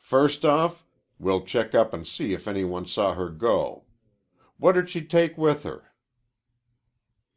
"First 0.00 0.44
off, 0.44 0.84
we'll 1.20 1.42
check 1.42 1.72
up 1.72 1.94
an' 1.94 2.04
see 2.06 2.32
if 2.32 2.48
any 2.48 2.64
one 2.64 2.86
saw 2.86 3.14
her 3.14 3.28
go. 3.30 3.84
What 4.58 4.72
did 4.72 4.90
she 4.90 5.00
take 5.00 5.38
with 5.38 5.62
her?" 5.62 5.92